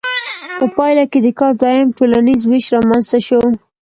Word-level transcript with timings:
په 0.59 0.65
پایله 0.75 1.05
کې 1.11 1.19
د 1.21 1.27
کار 1.39 1.53
دویم 1.61 1.87
ټولنیز 1.97 2.41
ویش 2.43 2.65
رامنځته 2.75 3.19
شو. 3.27 3.41